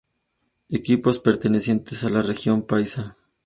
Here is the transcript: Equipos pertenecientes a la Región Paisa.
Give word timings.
Equipos 0.71 1.19
pertenecientes 1.19 2.03
a 2.05 2.09
la 2.09 2.23
Región 2.23 2.63
Paisa. 2.63 3.15